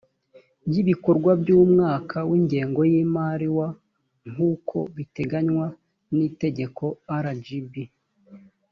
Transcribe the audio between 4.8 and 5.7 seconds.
biteganywa